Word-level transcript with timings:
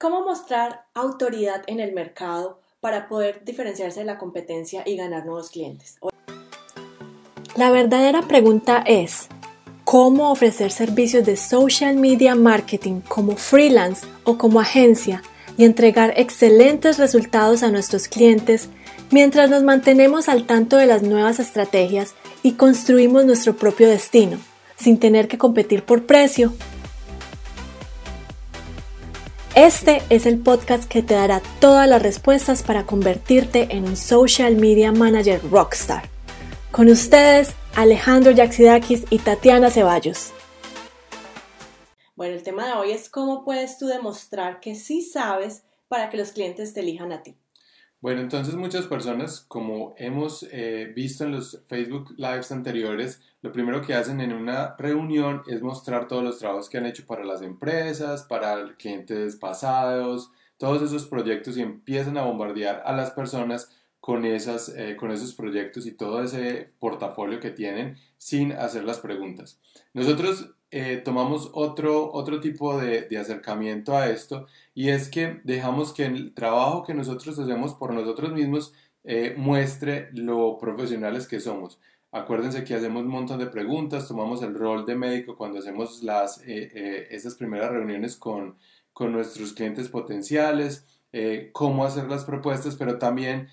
¿Cómo 0.00 0.24
mostrar 0.24 0.86
autoridad 0.94 1.62
en 1.66 1.78
el 1.78 1.92
mercado 1.92 2.58
para 2.80 3.06
poder 3.06 3.44
diferenciarse 3.44 4.00
de 4.00 4.06
la 4.06 4.16
competencia 4.16 4.82
y 4.86 4.96
ganar 4.96 5.26
nuevos 5.26 5.50
clientes? 5.50 5.98
La 7.54 7.70
verdadera 7.70 8.22
pregunta 8.22 8.82
es, 8.86 9.28
¿cómo 9.84 10.32
ofrecer 10.32 10.72
servicios 10.72 11.26
de 11.26 11.36
social 11.36 11.96
media 11.96 12.34
marketing 12.34 13.02
como 13.02 13.36
freelance 13.36 14.06
o 14.24 14.38
como 14.38 14.58
agencia 14.58 15.20
y 15.58 15.66
entregar 15.66 16.14
excelentes 16.16 16.96
resultados 16.96 17.62
a 17.62 17.70
nuestros 17.70 18.08
clientes 18.08 18.70
mientras 19.10 19.50
nos 19.50 19.64
mantenemos 19.64 20.30
al 20.30 20.46
tanto 20.46 20.78
de 20.78 20.86
las 20.86 21.02
nuevas 21.02 21.40
estrategias 21.40 22.14
y 22.42 22.52
construimos 22.52 23.26
nuestro 23.26 23.54
propio 23.54 23.86
destino, 23.86 24.38
sin 24.78 24.98
tener 24.98 25.28
que 25.28 25.36
competir 25.36 25.84
por 25.84 26.06
precio 26.06 26.54
este 29.66 30.00
es 30.08 30.24
el 30.24 30.38
podcast 30.38 30.84
que 30.84 31.02
te 31.02 31.12
dará 31.12 31.42
todas 31.60 31.86
las 31.86 32.00
respuestas 32.00 32.62
para 32.62 32.86
convertirte 32.86 33.68
en 33.76 33.84
un 33.84 33.94
social 33.94 34.56
media 34.56 34.90
manager 34.90 35.38
rockstar. 35.50 36.08
Con 36.70 36.88
ustedes, 36.88 37.54
Alejandro 37.74 38.30
Yaxidakis 38.30 39.04
y 39.10 39.18
Tatiana 39.18 39.70
Ceballos. 39.70 40.32
Bueno, 42.16 42.36
el 42.36 42.42
tema 42.42 42.66
de 42.66 42.72
hoy 42.72 42.92
es 42.92 43.10
cómo 43.10 43.44
puedes 43.44 43.76
tú 43.76 43.86
demostrar 43.86 44.60
que 44.60 44.74
sí 44.74 45.02
sabes 45.02 45.64
para 45.88 46.08
que 46.08 46.16
los 46.16 46.32
clientes 46.32 46.72
te 46.72 46.80
elijan 46.80 47.12
a 47.12 47.22
ti. 47.22 47.36
Bueno, 48.00 48.22
entonces 48.22 48.54
muchas 48.54 48.86
personas, 48.86 49.44
como 49.46 49.94
hemos 49.98 50.46
eh, 50.50 50.90
visto 50.96 51.24
en 51.24 51.32
los 51.32 51.62
Facebook 51.66 52.14
Lives 52.16 52.50
anteriores, 52.50 53.20
lo 53.42 53.52
primero 53.52 53.82
que 53.82 53.92
hacen 53.92 54.22
en 54.22 54.32
una 54.32 54.74
reunión 54.78 55.42
es 55.46 55.60
mostrar 55.60 56.08
todos 56.08 56.24
los 56.24 56.38
trabajos 56.38 56.70
que 56.70 56.78
han 56.78 56.86
hecho 56.86 57.04
para 57.04 57.24
las 57.24 57.42
empresas, 57.42 58.22
para 58.22 58.74
clientes 58.78 59.36
pasados, 59.36 60.30
todos 60.56 60.80
esos 60.80 61.06
proyectos 61.08 61.58
y 61.58 61.62
empiezan 61.62 62.16
a 62.16 62.22
bombardear 62.22 62.82
a 62.86 62.94
las 62.94 63.10
personas 63.10 63.70
con, 64.00 64.24
esas, 64.24 64.70
eh, 64.70 64.96
con 64.96 65.10
esos 65.10 65.34
proyectos 65.34 65.86
y 65.86 65.92
todo 65.92 66.22
ese 66.22 66.72
portafolio 66.78 67.38
que 67.38 67.50
tienen 67.50 67.98
sin 68.16 68.52
hacer 68.52 68.84
las 68.84 68.98
preguntas. 69.00 69.60
Nosotros 69.92 70.54
eh, 70.72 70.98
tomamos 71.04 71.50
otro, 71.52 72.12
otro 72.12 72.38
tipo 72.38 72.78
de, 72.78 73.08
acercamiento 73.18 73.96
a 73.96 74.08
esto 74.08 74.46
y 74.72 74.90
es 74.90 75.08
que 75.08 75.40
dejamos 75.42 75.92
que 75.92 76.04
el 76.06 76.32
trabajo 76.32 76.84
que 76.84 76.94
nosotros 76.94 77.36
hacemos 77.40 77.74
por 77.74 77.92
nosotros 77.92 78.32
mismos 78.32 78.72
eh, 79.02 79.34
muestre 79.36 80.10
lo 80.12 80.58
profesionales 80.58 81.26
que 81.26 81.40
somos. 81.40 81.80
Acuérdense 82.12 82.62
que 82.62 82.74
hacemos 82.74 83.02
un 83.02 83.08
montón 83.08 83.40
de 83.40 83.46
preguntas, 83.46 84.06
tomamos 84.06 84.42
el 84.42 84.54
rol 84.54 84.86
de 84.86 84.94
médico 84.94 85.36
cuando 85.36 85.58
hacemos 85.58 86.04
las, 86.04 86.40
eh, 86.46 87.08
esas 87.10 87.34
primeras 87.34 87.70
reuniones 87.72 88.16
con, 88.16 88.56
con 88.92 89.12
nuestros 89.12 89.52
clientes 89.52 89.88
potenciales, 89.88 90.86
cómo 91.52 91.84
hacer 91.84 92.08
las 92.08 92.24
propuestas, 92.24 92.76
pero 92.76 92.98
también 92.98 93.48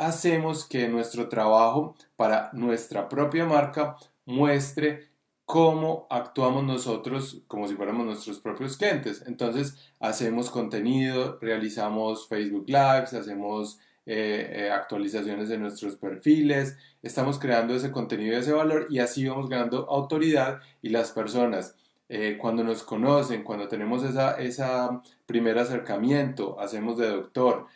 hacemos 0.00 0.66
que 0.66 0.88
nuestro 0.88 1.28
trabajo 1.28 1.94
para 2.16 2.50
nuestra 2.54 3.08
propia 3.08 3.44
marca 3.44 3.96
muestre 4.24 5.15
cómo 5.46 6.08
actuamos 6.10 6.64
nosotros 6.64 7.42
como 7.46 7.68
si 7.68 7.76
fuéramos 7.76 8.04
nuestros 8.04 8.40
propios 8.40 8.76
clientes. 8.76 9.22
Entonces, 9.26 9.92
hacemos 10.00 10.50
contenido, 10.50 11.38
realizamos 11.40 12.28
Facebook 12.28 12.64
Lives, 12.66 13.14
hacemos 13.14 13.78
eh, 14.06 14.50
eh, 14.52 14.70
actualizaciones 14.70 15.48
de 15.48 15.58
nuestros 15.58 15.96
perfiles, 15.96 16.76
estamos 17.02 17.38
creando 17.38 17.74
ese 17.74 17.92
contenido 17.92 18.34
y 18.34 18.40
ese 18.40 18.52
valor 18.52 18.88
y 18.90 18.98
así 18.98 19.26
vamos 19.26 19.48
ganando 19.48 19.88
autoridad 19.88 20.60
y 20.82 20.90
las 20.90 21.12
personas. 21.12 21.76
Eh, 22.08 22.38
cuando 22.40 22.62
nos 22.64 22.82
conocen, 22.82 23.42
cuando 23.44 23.68
tenemos 23.68 24.02
esa, 24.02 24.32
esa 24.40 25.00
primer 25.26 25.58
acercamiento, 25.58 26.58
hacemos 26.60 26.98
de 26.98 27.08
doctor, 27.08 27.66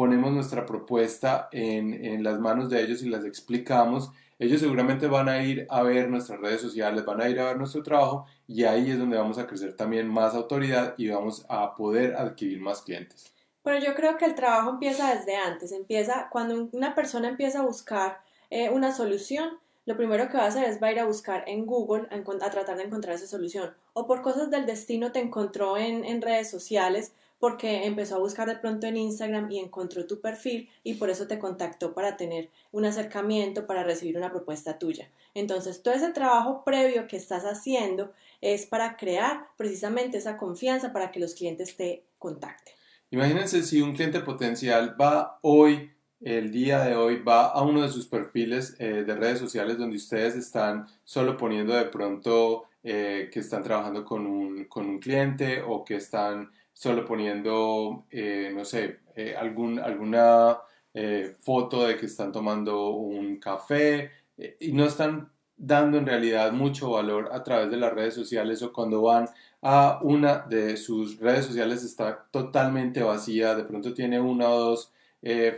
ponemos 0.00 0.32
nuestra 0.32 0.64
propuesta 0.64 1.50
en, 1.52 2.24
las 2.24 2.40
manos 2.40 2.70
de 2.70 2.80
ellos 2.80 3.02
y 3.02 3.10
las 3.10 3.26
explicamos 3.26 4.10
ellos 4.38 4.62
seguramente 4.62 5.06
van 5.08 5.28
a 5.28 5.42
ir 5.42 5.66
a 5.68 5.82
ver 5.82 6.08
nuestras 6.08 6.40
redes 6.40 6.62
sociales, 6.62 7.04
van 7.04 7.20
a 7.20 7.28
ir 7.28 7.38
a 7.38 7.48
ver 7.48 7.58
nuestro 7.58 7.82
trabajo 7.82 8.24
y 8.48 8.64
ahí 8.64 8.90
es 8.90 8.98
donde 8.98 9.18
vamos 9.18 9.36
a 9.36 9.46
crecer 9.46 9.76
también 9.76 10.08
más 10.08 10.34
autoridad 10.34 10.94
y 10.96 11.08
vamos 11.08 11.44
a 11.50 11.74
poder 11.74 12.16
adquirir 12.16 12.62
más 12.62 12.80
clientes. 12.80 13.30
Pero 13.62 13.78
yo 13.78 13.94
creo 13.94 14.16
que 14.16 14.24
el 14.24 14.34
trabajo 14.34 14.70
empieza 14.70 15.14
desde 15.14 15.36
antes, 15.36 15.70
empieza 15.70 16.28
cuando 16.32 16.70
una 16.72 16.94
persona 16.94 17.28
empieza 17.28 17.58
a 17.58 17.66
buscar 17.66 18.22
eh, 18.48 18.70
una 18.70 18.94
solución, 18.94 19.58
lo 19.84 19.98
primero 19.98 20.30
que 20.30 20.38
va 20.38 20.44
a 20.44 20.48
hacer 20.48 20.64
es 20.64 20.82
va 20.82 20.86
a 20.86 20.92
ir 20.92 21.00
a 21.00 21.04
buscar 21.04 21.44
en 21.46 21.66
Google 21.66 22.08
a, 22.10 22.50
tratar 22.50 22.78
de 22.78 22.84
encontrar 22.84 23.16
esa 23.16 23.26
solución. 23.26 23.74
O 23.92 24.06
por 24.06 24.22
cosas 24.22 24.50
del 24.50 24.64
destino 24.64 25.12
te 25.12 25.20
encontró 25.20 25.76
en, 25.76 26.06
en 26.06 26.22
redes 26.22 26.50
sociales 26.50 27.12
porque 27.40 27.86
empezó 27.86 28.16
a 28.16 28.20
buscar 28.20 28.46
de 28.46 28.56
pronto 28.56 28.86
en 28.86 28.98
Instagram 28.98 29.50
y 29.50 29.58
encontró 29.58 30.06
tu 30.06 30.20
perfil 30.20 30.68
y 30.84 30.94
por 30.94 31.08
eso 31.08 31.26
te 31.26 31.38
contactó 31.38 31.94
para 31.94 32.16
tener 32.16 32.50
un 32.70 32.84
acercamiento, 32.84 33.66
para 33.66 33.82
recibir 33.82 34.18
una 34.18 34.30
propuesta 34.30 34.78
tuya. 34.78 35.08
Entonces, 35.34 35.82
todo 35.82 35.94
ese 35.94 36.10
trabajo 36.12 36.62
previo 36.64 37.08
que 37.08 37.16
estás 37.16 37.44
haciendo 37.44 38.12
es 38.42 38.66
para 38.66 38.96
crear 38.96 39.46
precisamente 39.56 40.18
esa 40.18 40.36
confianza 40.36 40.92
para 40.92 41.10
que 41.10 41.18
los 41.18 41.34
clientes 41.34 41.76
te 41.76 42.04
contacten. 42.18 42.74
Imagínense 43.10 43.62
si 43.62 43.80
un 43.80 43.94
cliente 43.94 44.20
potencial 44.20 44.94
va 45.00 45.38
hoy, 45.40 45.90
el 46.20 46.52
día 46.52 46.84
de 46.84 46.94
hoy, 46.94 47.22
va 47.22 47.46
a 47.46 47.62
uno 47.62 47.80
de 47.80 47.88
sus 47.88 48.06
perfiles 48.06 48.76
eh, 48.78 49.04
de 49.04 49.14
redes 49.14 49.38
sociales 49.38 49.78
donde 49.78 49.96
ustedes 49.96 50.36
están 50.36 50.86
solo 51.04 51.38
poniendo 51.38 51.74
de 51.74 51.86
pronto 51.86 52.66
eh, 52.82 53.30
que 53.32 53.40
están 53.40 53.62
trabajando 53.62 54.04
con 54.04 54.26
un, 54.26 54.64
con 54.66 54.86
un 54.86 54.98
cliente 54.98 55.62
o 55.62 55.84
que 55.84 55.96
están 55.96 56.50
solo 56.80 57.04
poniendo, 57.04 58.06
eh, 58.10 58.50
no 58.54 58.64
sé, 58.64 59.00
eh, 59.14 59.36
algún, 59.36 59.78
alguna 59.78 60.60
eh, 60.94 61.36
foto 61.38 61.86
de 61.86 61.98
que 61.98 62.06
están 62.06 62.32
tomando 62.32 62.88
un 62.92 63.38
café 63.38 64.10
y 64.58 64.72
no 64.72 64.86
están 64.86 65.30
dando 65.58 65.98
en 65.98 66.06
realidad 66.06 66.52
mucho 66.52 66.92
valor 66.92 67.28
a 67.32 67.42
través 67.44 67.70
de 67.70 67.76
las 67.76 67.92
redes 67.92 68.14
sociales 68.14 68.62
o 68.62 68.72
cuando 68.72 69.02
van 69.02 69.28
a 69.60 69.98
una 70.02 70.38
de 70.48 70.78
sus 70.78 71.18
redes 71.18 71.44
sociales 71.44 71.84
está 71.84 72.26
totalmente 72.30 73.02
vacía, 73.02 73.54
de 73.54 73.64
pronto 73.64 73.92
tiene 73.92 74.18
una 74.18 74.48
o 74.48 74.58
dos 74.58 74.92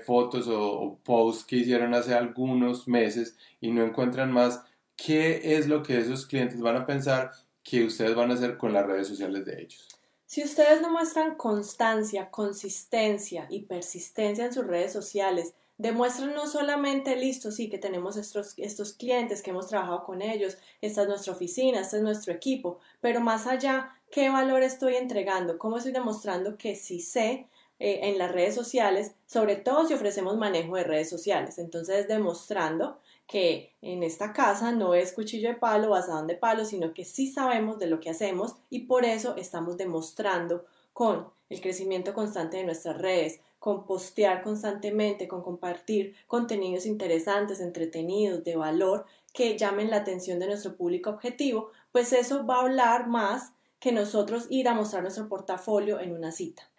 fotos 0.05 0.49
o, 0.49 0.73
o, 0.73 0.99
posts 1.05 1.45
que 1.45 1.57
hicieron 1.57 1.95
hace 1.95 2.15
algunos 2.15 2.89
meses 2.89 3.37
y 3.61 3.71
no 3.71 3.85
encuentran 3.85 4.33
más, 4.33 4.65
¿qué 4.97 5.57
es 5.57 5.69
lo 5.69 5.85
que 5.85 5.99
esos 5.99 6.27
clientes 6.27 6.61
van 6.61 6.79
a 6.79 6.87
pensar 6.87 7.31
que 7.63 7.85
ustedes 7.85 8.17
van 8.17 8.33
a 8.33 8.35
hacer 8.35 8.59
con 8.59 8.73
las 8.73 8.85
redes 8.85 9.07
sociales 9.07 9.45
de 9.45 9.63
ellos? 9.63 10.02
Si 10.33 10.43
ustedes 10.43 10.81
no 10.81 10.91
muestran 10.91 11.35
constancia, 11.35 12.31
consistencia 12.31 13.47
y 13.51 13.67
persistencia 13.67 14.47
en 14.47 14.55
sus 14.55 14.67
redes 14.67 14.91
sociales, 14.91 15.53
demuestran 15.77 16.33
no 16.35 16.47
solamente, 16.47 17.17
listo, 17.17 17.51
sí, 17.51 17.69
que 17.69 17.77
tenemos 17.77 18.17
estos, 18.17 18.55
estos 18.57 18.95
clientes, 18.95 19.43
que 19.43 19.51
hemos 19.51 19.67
trabajado 19.67 20.03
con 20.05 20.23
ellos, 20.23 20.57
esta 20.81 21.03
es 21.03 21.09
nuestra 21.09 21.35
oficina, 21.35 21.81
este 21.81 21.99
es 21.99 22.03
nuestro 22.03 22.33
equipo, 22.33 22.79
pero 23.03 23.21
más 23.21 23.47
allá, 23.47 23.95
¿qué 24.11 24.31
valor 24.31 24.63
estoy 24.63 24.95
entregando? 24.95 25.59
¿Cómo 25.59 25.77
estoy 25.77 25.93
demostrando 25.93 26.57
que 26.57 26.77
sí 26.77 27.01
sé 27.01 27.47
eh, 27.79 28.01
en 28.05 28.17
las 28.17 28.33
redes 28.33 28.55
sociales, 28.55 29.15
sobre 29.27 29.57
todo 29.57 29.87
si 29.87 29.93
ofrecemos 29.93 30.39
manejo 30.39 30.77
de 30.77 30.85
redes 30.85 31.11
sociales? 31.11 31.59
Entonces, 31.59 32.09
demostrando 32.09 32.99
que 33.33 33.75
en 33.81 34.03
esta 34.03 34.35
casa 34.35 34.73
no 34.73 34.93
es 34.93 35.15
cuchillo 35.15 35.49
de 35.49 35.55
palo, 35.55 35.89
basado 35.89 36.27
de 36.27 36.35
palo, 36.35 36.67
sino 36.67 36.93
que 36.93 37.07
sí 37.07 37.33
sabemos 37.33 37.79
de 37.79 37.87
lo 37.87 37.99
que 37.99 38.11
hacemos 38.11 38.57
y 38.69 38.81
por 38.81 39.07
eso 39.07 39.37
estamos 39.39 39.79
demostrando 39.79 40.67
con 40.93 41.29
el 41.49 41.63
crecimiento 41.63 42.13
constante 42.13 42.59
de 42.59 42.65
nuestras 42.65 42.99
redes, 42.99 43.41
con 43.59 43.87
postear 43.87 44.43
constantemente, 44.43 45.29
con 45.29 45.43
compartir 45.43 46.15
contenidos 46.27 46.85
interesantes, 46.85 47.61
entretenidos, 47.61 48.45
de 48.45 48.57
valor, 48.57 49.07
que 49.33 49.57
llamen 49.57 49.89
la 49.89 49.97
atención 49.97 50.39
de 50.39 50.49
nuestro 50.49 50.77
público 50.77 51.09
objetivo, 51.09 51.71
pues 51.91 52.13
eso 52.13 52.45
va 52.45 52.57
a 52.57 52.65
hablar 52.65 53.09
más 53.09 53.55
que 53.81 53.93
nosotros 53.93 54.47
ir 54.51 54.69
a 54.69 54.75
mostrar 54.75 55.01
nuestro 55.01 55.31
portafolio 55.31 56.01
en 56.01 56.13
una 56.13 56.33
cita. 56.33 56.72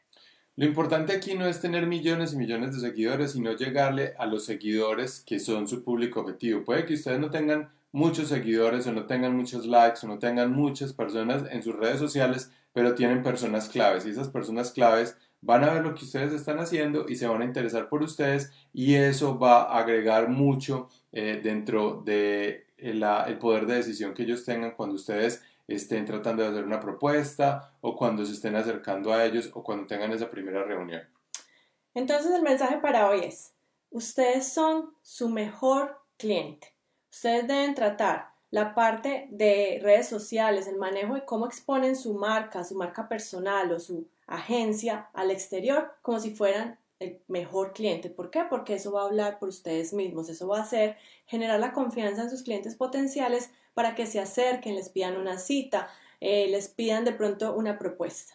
Lo 0.56 0.66
importante 0.66 1.14
aquí 1.14 1.34
no 1.34 1.48
es 1.48 1.62
tener 1.62 1.88
millones 1.88 2.34
y 2.34 2.38
millones 2.38 2.76
de 2.76 2.82
seguidores, 2.88 3.32
sino 3.32 3.54
llegarle 3.54 4.14
a 4.20 4.28
los 4.28 4.46
seguidores 4.46 5.24
que 5.26 5.40
son 5.40 5.68
su 5.68 5.84
público 5.84 6.20
objetivo. 6.20 6.64
Puede 6.64 6.86
que 6.86 6.94
ustedes 6.94 7.20
no 7.20 7.32
tengan 7.32 7.70
muchos 7.92 8.28
seguidores 8.28 8.86
o 8.86 8.92
no 8.92 9.08
tengan 9.08 9.36
muchos 9.36 9.66
likes 9.66 10.00
o 10.04 10.08
no 10.08 10.20
tengan 10.20 10.52
muchas 10.52 10.94
personas 10.94 11.44
en 11.50 11.64
sus 11.64 11.76
redes 11.76 11.98
sociales, 11.98 12.52
pero 12.72 12.94
tienen 12.94 13.24
personas 13.24 13.68
claves 13.68 14.06
y 14.06 14.12
esas 14.12 14.30
personas 14.30 14.72
claves 14.72 15.18
van 15.42 15.64
a 15.64 15.74
ver 15.74 15.84
lo 15.84 15.96
que 15.96 16.06
ustedes 16.06 16.34
están 16.34 16.60
haciendo 16.60 17.08
y 17.10 17.16
se 17.16 17.28
van 17.28 17.42
a 17.42 17.46
interesar 17.46 17.90
por 17.90 18.04
ustedes 18.04 18.52
y 18.74 18.94
eso 18.94 19.40
va 19.40 19.64
a 19.64 19.80
agregar 19.80 20.30
mucho 20.30 20.88
eh, 21.12 21.40
dentro 21.44 22.02
de 22.06 22.68
el 22.78 23.38
poder 23.40 23.66
de 23.66 23.76
decisión 23.76 24.14
que 24.14 24.24
ellos 24.24 24.44
tengan 24.46 24.72
cuando 24.72 24.96
ustedes 24.96 25.42
estén 25.68 26.06
tratando 26.06 26.44
de 26.44 26.50
hacer 26.50 26.64
una 26.64 26.80
propuesta 26.80 27.76
o 27.82 27.96
cuando 27.96 28.26
se 28.26 28.34
estén 28.34 28.56
acercando 28.56 29.14
a 29.14 29.26
ellos 29.26 29.50
o 29.54 29.64
cuando 29.64 29.88
tengan 29.88 30.12
esa 30.12 30.30
primera 30.30 30.64
reunión. 30.64 31.02
Entonces 31.94 32.32
el 32.34 32.42
mensaje 32.42 32.78
para 32.78 33.10
hoy 33.10 33.22
es, 33.22 33.54
ustedes 33.92 34.52
son 34.52 34.94
su 35.02 35.30
mejor 35.30 36.00
cliente. 36.18 36.74
Ustedes 37.12 37.48
deben 37.48 37.76
tratar 37.76 38.34
la 38.50 38.76
parte 38.76 39.28
de 39.32 39.80
redes 39.82 40.08
sociales, 40.08 40.68
el 40.68 40.78
manejo 40.78 41.16
de 41.16 41.26
cómo 41.26 41.46
exponen 41.46 41.96
su 41.96 42.14
marca, 42.14 42.64
su 42.64 42.76
marca 42.76 43.08
personal 43.08 43.72
o 43.72 43.80
su 43.80 44.08
agencia 44.28 45.10
al 45.14 45.32
exterior 45.32 45.92
como 46.02 46.20
si 46.20 46.36
fueran 46.36 46.80
el 47.00 47.20
mejor 47.28 47.74
cliente. 47.74 48.10
¿Por 48.10 48.30
qué? 48.30 48.44
Porque 48.50 48.76
eso 48.76 48.92
va 48.92 49.02
a 49.02 49.06
hablar 49.06 49.40
por 49.40 49.50
ustedes 49.50 49.94
mismos, 49.94 50.30
eso 50.30 50.48
va 50.48 50.60
a 50.60 50.64
hacer 50.64 50.98
generar 51.26 51.60
la 51.60 51.74
confianza 51.74 52.24
en 52.24 52.30
sus 52.30 52.44
clientes 52.44 52.76
potenciales 52.76 53.52
para 53.74 53.96
que 53.96 54.06
se 54.06 54.20
acerquen, 54.20 54.76
les 54.76 54.90
pidan 54.90 55.18
una 55.18 55.38
cita, 55.38 55.90
eh, 56.22 56.48
les 56.50 56.70
pidan 56.70 57.06
de 57.06 57.14
pronto 57.14 57.54
una 57.54 57.78
propuesta. 57.78 58.34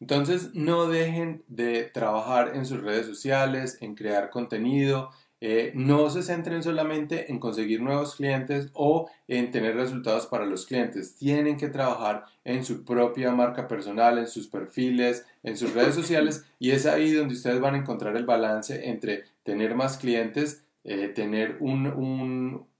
Entonces, 0.00 0.54
no 0.54 0.86
dejen 0.86 1.44
de 1.48 1.84
trabajar 1.84 2.56
en 2.56 2.64
sus 2.64 2.80
redes 2.82 3.06
sociales, 3.06 3.78
en 3.80 3.94
crear 3.94 4.30
contenido, 4.30 5.10
eh, 5.42 5.72
no 5.74 6.10
se 6.10 6.22
centren 6.22 6.62
solamente 6.62 7.32
en 7.32 7.38
conseguir 7.38 7.80
nuevos 7.80 8.16
clientes 8.16 8.68
o 8.74 9.10
en 9.26 9.50
tener 9.50 9.74
resultados 9.74 10.26
para 10.26 10.44
los 10.44 10.66
clientes. 10.66 11.16
Tienen 11.16 11.56
que 11.56 11.68
trabajar 11.68 12.24
en 12.44 12.62
su 12.62 12.84
propia 12.84 13.32
marca 13.32 13.66
personal, 13.66 14.18
en 14.18 14.26
sus 14.26 14.48
perfiles, 14.48 15.24
en 15.42 15.56
sus 15.56 15.72
redes 15.72 15.94
sociales 15.94 16.44
y 16.58 16.72
es 16.72 16.84
ahí 16.84 17.12
donde 17.12 17.34
ustedes 17.34 17.60
van 17.60 17.74
a 17.74 17.78
encontrar 17.78 18.16
el 18.16 18.26
balance 18.26 18.90
entre 18.90 19.24
tener 19.42 19.74
más 19.74 19.96
clientes, 19.96 20.62
eh, 20.84 21.08
tener 21.08 21.56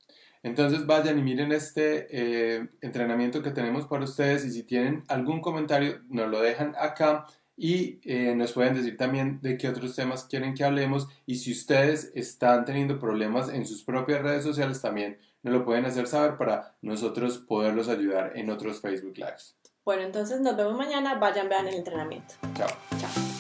Entonces 0.43 0.85
vayan 0.85 1.19
y 1.19 1.21
miren 1.21 1.51
este 1.51 2.07
eh, 2.09 2.69
entrenamiento 2.81 3.43
que 3.43 3.51
tenemos 3.51 3.85
para 3.85 4.05
ustedes 4.05 4.45
y 4.45 4.51
si 4.51 4.63
tienen 4.63 5.03
algún 5.07 5.41
comentario 5.41 5.99
nos 6.09 6.29
lo 6.29 6.41
dejan 6.41 6.75
acá 6.79 7.25
y 7.57 7.99
eh, 8.03 8.35
nos 8.35 8.53
pueden 8.53 8.75
decir 8.75 8.97
también 8.97 9.41
de 9.41 9.57
qué 9.57 9.67
otros 9.67 9.95
temas 9.95 10.25
quieren 10.25 10.53
que 10.53 10.63
hablemos 10.63 11.07
y 11.25 11.35
si 11.35 11.51
ustedes 11.51 12.11
están 12.13 12.65
teniendo 12.65 12.99
problemas 12.99 13.49
en 13.49 13.65
sus 13.65 13.83
propias 13.83 14.21
redes 14.21 14.43
sociales 14.43 14.79
también 14.79 15.17
nos 15.41 15.53
lo 15.53 15.65
pueden 15.65 15.85
hacer 15.85 16.07
saber 16.07 16.37
para 16.37 16.75
nosotros 16.81 17.39
poderlos 17.39 17.89
ayudar 17.89 18.33
en 18.35 18.49
otros 18.49 18.79
Facebook 18.81 19.17
Lives. 19.17 19.57
Bueno, 19.83 20.03
entonces 20.03 20.39
nos 20.41 20.55
vemos 20.55 20.77
mañana, 20.77 21.15
vayan, 21.15 21.49
vean 21.49 21.67
el 21.67 21.75
entrenamiento. 21.75 22.35
Chao. 22.53 22.69
Chao. 22.99 23.36